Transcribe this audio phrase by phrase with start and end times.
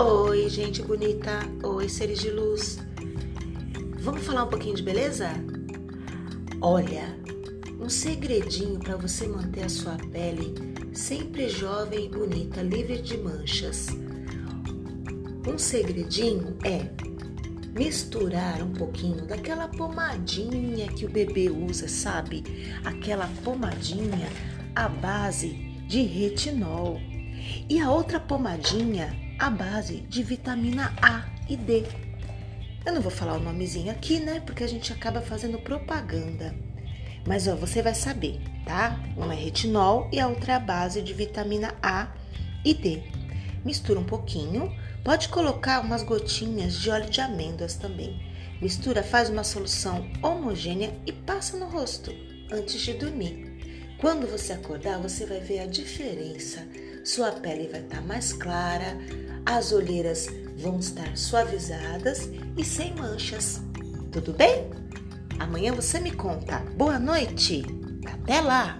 [0.00, 1.40] Oi, gente bonita.
[1.60, 2.78] Oi, seres de luz.
[3.98, 5.28] Vamos falar um pouquinho de beleza?
[6.60, 7.18] Olha,
[7.80, 10.54] um segredinho para você manter a sua pele
[10.92, 13.88] sempre jovem e bonita, livre de manchas.
[15.44, 16.88] Um segredinho é
[17.76, 22.44] misturar um pouquinho daquela pomadinha que o bebê usa, sabe?
[22.84, 24.28] Aquela pomadinha
[24.76, 25.54] à base
[25.88, 27.00] de retinol.
[27.68, 31.84] E a outra pomadinha à base de vitamina A e D.
[32.84, 34.40] Eu não vou falar o nomezinho aqui, né?
[34.44, 36.54] Porque a gente acaba fazendo propaganda.
[37.26, 38.98] Mas ó, você vai saber, tá?
[39.16, 42.08] Uma é retinol e a outra é a base de vitamina A
[42.64, 43.02] e D.
[43.64, 44.74] Mistura um pouquinho,
[45.04, 48.20] pode colocar umas gotinhas de óleo de amêndoas também.
[48.60, 52.12] Mistura, faz uma solução homogênea e passa no rosto
[52.50, 53.48] antes de dormir.
[54.00, 56.66] Quando você acordar, você vai ver a diferença.
[57.04, 58.96] Sua pele vai estar mais clara,
[59.44, 63.60] as olheiras vão estar suavizadas e sem manchas.
[64.10, 64.70] Tudo bem?
[65.38, 66.58] Amanhã você me conta.
[66.76, 67.62] Boa noite!
[68.06, 68.78] Até lá!